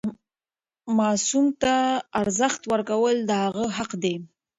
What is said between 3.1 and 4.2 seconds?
د هغه حق دی.